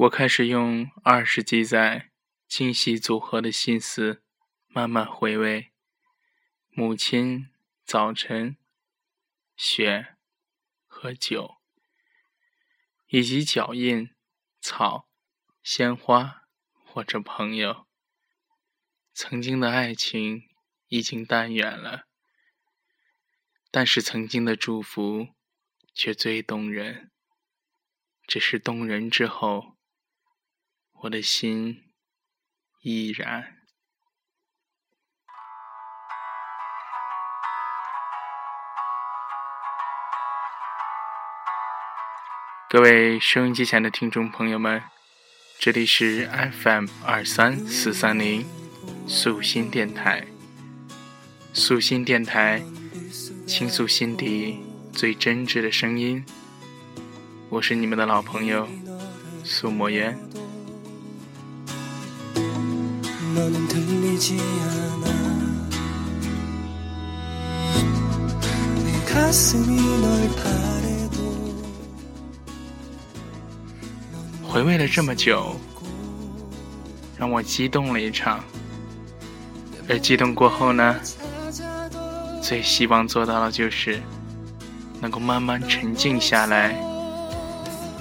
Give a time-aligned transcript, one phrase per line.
[0.00, 2.10] 我开始用二十几载
[2.46, 4.22] 精细组合的心思，
[4.66, 5.72] 慢慢回味
[6.68, 7.48] 母亲、
[7.82, 8.58] 早晨、
[9.56, 10.16] 雪
[10.86, 11.56] 和酒，
[13.08, 14.10] 以及脚印、
[14.60, 15.08] 草、
[15.62, 16.42] 鲜花
[16.84, 17.86] 或者朋友。
[19.14, 20.42] 曾经的爱情
[20.88, 22.06] 已经淡远了，
[23.70, 25.28] 但是曾经的祝福
[25.94, 27.10] 却最动人。
[28.26, 29.75] 只是动人之后。
[31.02, 31.82] 我的心
[32.82, 33.54] 依然。
[42.68, 44.82] 各位收音机前的听众朋友们，
[45.58, 46.26] 这里是
[46.62, 48.46] FM 二三四三零
[49.06, 50.26] 素心电台。
[51.52, 52.62] 素心电台，
[53.46, 54.58] 倾诉心底
[54.92, 56.24] 最真挚的声音。
[57.50, 58.68] 我是你们的老朋友
[59.44, 59.90] 苏墨
[63.36, 63.52] 渊。
[74.42, 75.54] 回味了这么久，
[77.18, 78.42] 让我激动了一场。
[79.88, 80.96] 而激动过后呢，
[82.42, 84.00] 最希望做到的就是
[85.00, 86.74] 能够慢慢沉静下来，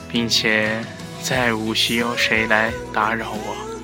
[0.10, 0.82] 并且
[1.22, 3.75] 再无需有谁来打扰我。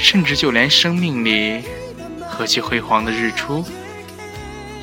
[0.00, 1.62] 甚至就连生命里
[2.26, 3.64] 何其辉煌的日出，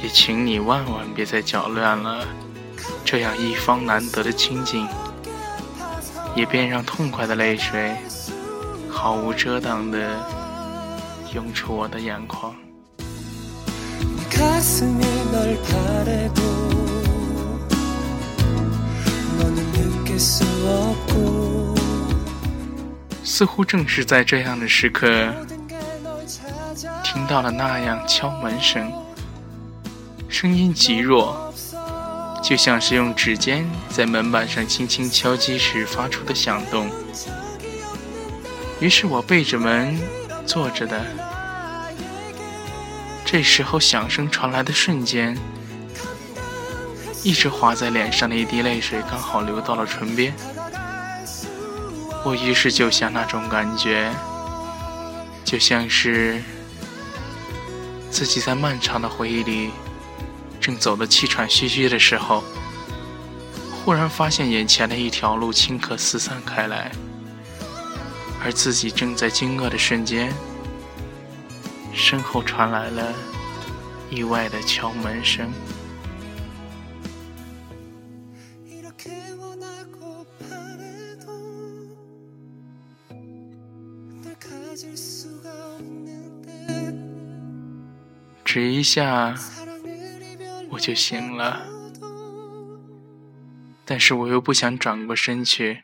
[0.03, 2.27] 也请你万万别再搅乱了
[3.03, 4.87] 这样一方难得的清静，
[6.35, 7.95] 也便让痛快的泪水
[8.89, 9.97] 毫无遮挡地
[11.33, 12.53] 涌出我的眼眶。
[23.37, 25.29] 似乎正是在这样的时刻，
[27.03, 28.89] 听到了那样敲门声，
[30.29, 31.53] 声音极弱，
[32.41, 36.89] 就像是用指尖在门板上轻轻敲击时发出的响动。
[38.79, 39.99] 于是我背着门
[40.45, 41.05] 坐着的，
[43.25, 45.37] 这时候响声传来的瞬间，
[47.21, 50.33] 一直滑在脸上的一滴泪水刚好流到了唇边。
[52.25, 54.11] 我于是就想那种感觉，
[55.43, 56.41] 就像是
[58.09, 59.69] 自己在漫长的回忆里
[60.59, 62.43] 正走得气喘吁吁的时候，
[63.71, 66.91] 忽然发现眼前的一条路顷刻四散开来，
[68.43, 70.33] 而自己正在惊愕的瞬间，
[71.93, 73.13] 身后传来了
[74.09, 75.53] 意外的敲门声。
[88.55, 89.35] 只一下，
[90.69, 91.63] 我就醒了。
[93.83, 95.83] 但是我又不想转过身去，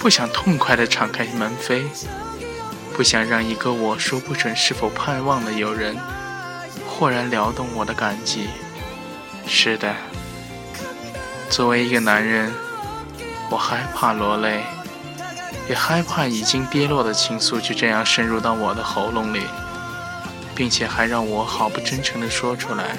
[0.00, 1.84] 不想痛快地敞开门扉，
[2.94, 5.96] 不想让一个我说不准是否盼望的友人，
[6.88, 8.48] 豁然撩动我的感激。
[9.46, 9.94] 是的，
[11.48, 12.52] 作为一个男人，
[13.52, 14.64] 我害怕落泪，
[15.68, 19.42] 也害怕已经跌落的情愫就这样渗入到我的喉咙里。
[20.60, 22.94] 并且还让我好不真诚的说出来，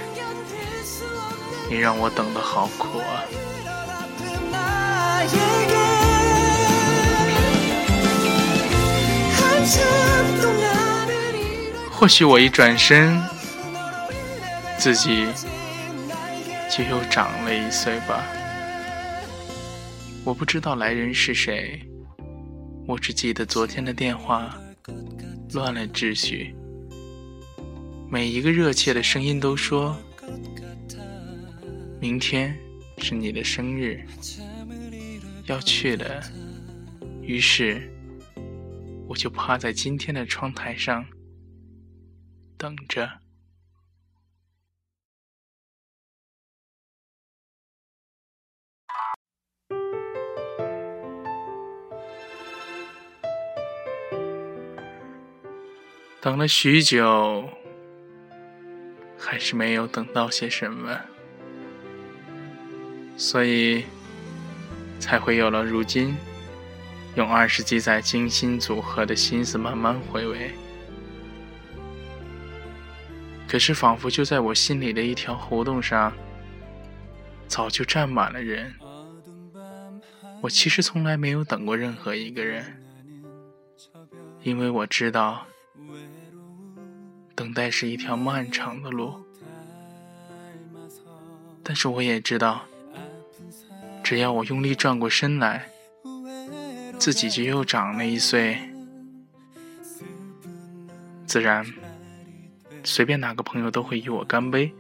[1.70, 3.22] 你让我等的好苦啊！
[11.92, 13.22] 或许我一转身，
[14.80, 15.28] 自己
[16.68, 18.26] 就又长了一岁吧。
[20.24, 21.80] 我不知道来人是谁，
[22.88, 24.50] 我只记得昨天的电话
[25.54, 26.56] 乱了秩序。
[28.12, 29.98] 每一个热切的声音都说
[32.02, 32.54] ：“明天
[32.98, 34.06] 是你的生日，
[35.46, 36.22] 要去的。”
[37.24, 37.90] 于是，
[39.08, 41.06] 我就趴在今天的窗台上
[42.58, 43.10] 等着。
[56.20, 57.61] 等了许久。
[59.24, 61.00] 还是没有等到些什么，
[63.16, 63.86] 所以
[65.00, 66.18] 才会有了如今
[67.16, 70.52] 用二十几载精心组合的心思慢慢回味。
[73.48, 76.12] 可是，仿佛就在我心里的一条胡同上，
[77.48, 78.74] 早就站满了人，
[80.42, 82.82] 我其实从来没有等过任何一个人，
[84.42, 85.46] 因为我知道，
[87.52, 89.14] 等待是一条漫长的路。
[91.62, 92.62] 但是我也知道，
[94.02, 95.68] 只要我用力转过身来，
[96.98, 98.58] 自己就又长了一岁，
[101.26, 101.66] 自然，
[102.86, 104.74] 随便哪个朋友都会与我干杯，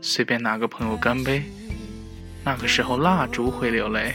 [0.00, 1.42] 随便哪个朋友干杯，
[2.42, 4.14] 那个时候蜡烛会流泪。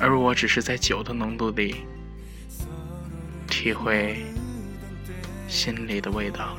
[0.00, 1.84] 而我只是在酒的浓度里
[3.46, 4.24] 体会
[5.50, 6.56] 心里的味道。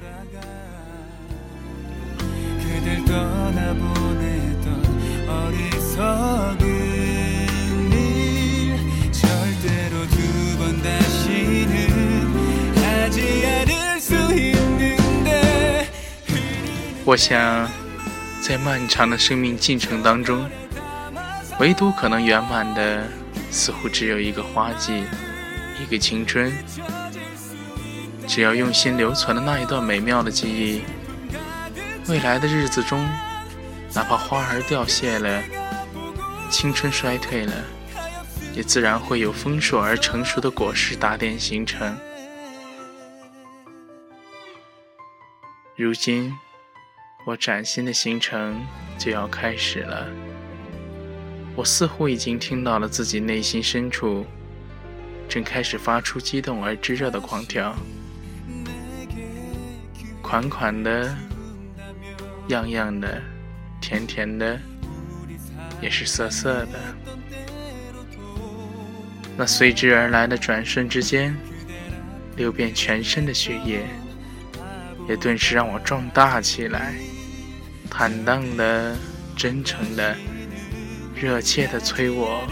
[17.03, 17.67] 我想，
[18.41, 20.45] 在漫长的生命进程当中，
[21.59, 23.07] 唯独可能圆满的。
[23.53, 25.03] 似乎只有一个花季，
[25.81, 26.49] 一个青春。
[28.31, 30.83] 只要用心留存了那一段美妙的记忆，
[32.07, 33.05] 未来的日子中，
[33.93, 35.43] 哪怕花儿凋谢了，
[36.49, 37.53] 青春衰退了，
[38.55, 41.93] 也自然会有丰硕而成熟的果实打点形成。
[45.75, 46.33] 如今，
[47.25, 48.65] 我崭新的行程
[48.97, 50.07] 就要开始了。
[51.53, 54.25] 我似乎已经听到了自己内心深处
[55.27, 57.75] 正开始发出激动而炙热的狂跳，
[60.31, 61.13] 款款的、
[62.47, 63.21] 样样的、
[63.81, 64.57] 甜甜的，
[65.81, 66.79] 也是涩涩的。
[69.35, 71.35] 那随之而来的转瞬之间，
[72.37, 73.85] 流遍全身的血液，
[75.09, 76.93] 也顿时让我壮大起来，
[77.89, 78.95] 坦荡的、
[79.35, 80.15] 真诚的。
[81.13, 82.47] 热切的催我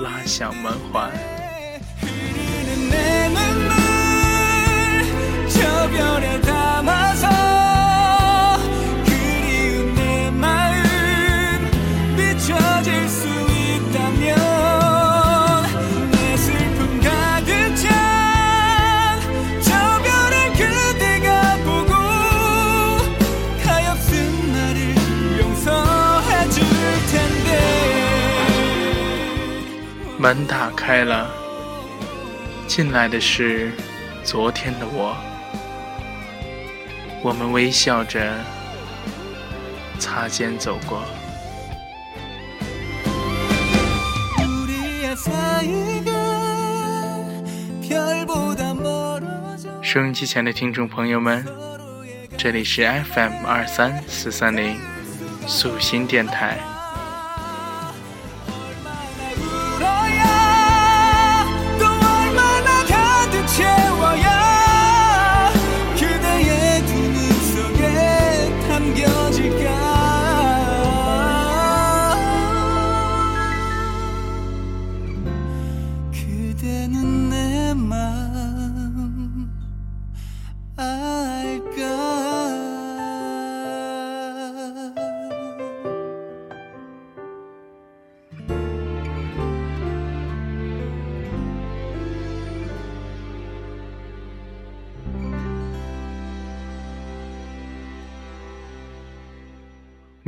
[0.00, 1.12] 拉响门环。
[30.20, 31.30] 门打开了，
[32.66, 33.72] 进来的是
[34.22, 35.16] 昨天的我。
[37.22, 38.30] 我们微笑着
[39.98, 41.02] 擦肩走过。
[49.80, 51.42] 收音机前的听众朋友们，
[52.36, 52.82] 这里是
[53.14, 54.78] FM 二三四三零
[55.46, 56.58] 素心电台。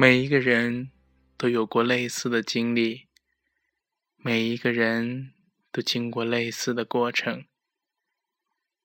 [0.02, 0.90] 每一个人
[1.36, 3.06] 都有过类似的经历，
[4.16, 5.32] 每一个人
[5.70, 7.46] 都经过类似的过程。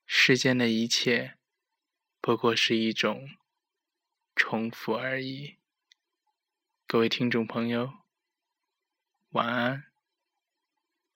[0.06, 1.40] 世间的一切，
[2.22, 3.32] 不过是一种
[4.36, 5.56] 重复而已。
[6.86, 7.94] 各位听众朋友，
[9.30, 9.87] 晚安。